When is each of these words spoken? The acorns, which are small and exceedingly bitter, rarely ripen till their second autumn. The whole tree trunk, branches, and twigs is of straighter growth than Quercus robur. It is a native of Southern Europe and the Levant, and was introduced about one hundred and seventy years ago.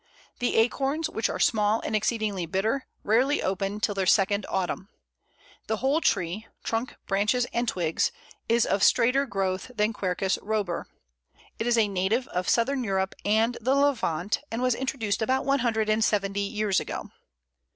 The 0.39 0.55
acorns, 0.55 1.11
which 1.11 1.29
are 1.29 1.39
small 1.39 1.79
and 1.81 1.95
exceedingly 1.95 2.47
bitter, 2.47 2.87
rarely 3.03 3.39
ripen 3.43 3.79
till 3.79 3.93
their 3.93 4.07
second 4.07 4.47
autumn. 4.49 4.89
The 5.67 5.77
whole 5.77 6.01
tree 6.01 6.47
trunk, 6.63 6.95
branches, 7.05 7.45
and 7.53 7.67
twigs 7.67 8.11
is 8.49 8.65
of 8.65 8.81
straighter 8.81 9.27
growth 9.27 9.69
than 9.75 9.93
Quercus 9.93 10.39
robur. 10.41 10.85
It 11.59 11.67
is 11.67 11.77
a 11.77 11.87
native 11.87 12.27
of 12.29 12.49
Southern 12.49 12.83
Europe 12.83 13.13
and 13.23 13.59
the 13.61 13.75
Levant, 13.75 14.39
and 14.49 14.59
was 14.59 14.73
introduced 14.73 15.21
about 15.21 15.45
one 15.45 15.59
hundred 15.59 15.87
and 15.87 16.03
seventy 16.03 16.41
years 16.47 16.79
ago. 16.79 17.11